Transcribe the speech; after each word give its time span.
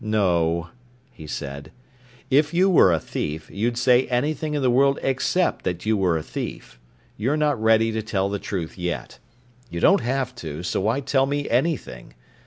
"No," 0.03 0.69
he 1.11 1.27
said. 1.27 1.71
"If 2.31 2.55
you 2.55 2.71
were 2.71 2.91
a 2.91 2.97
thief, 2.99 3.51
you'd 3.53 3.77
say 3.77 4.07
anything 4.07 4.55
in 4.55 4.63
the 4.63 4.71
world 4.71 4.97
except 5.03 5.63
that 5.63 5.85
you 5.85 5.95
were 5.95 6.17
a 6.17 6.23
thief. 6.23 6.79
You're 7.17 7.37
not 7.37 7.61
ready 7.61 7.91
to 7.91 8.01
tell 8.01 8.27
the 8.27 8.39
truth 8.39 8.79
yet. 8.79 9.19
You 9.69 9.79
don't 9.79 10.01
have 10.01 10.33
to, 10.37 10.63
so 10.63 10.81
why 10.81 11.01
tell 11.01 11.27
me 11.27 11.47
anything? 11.51 12.15